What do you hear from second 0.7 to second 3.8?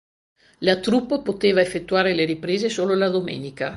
troupe poteva effettuare le riprese solo la domenica.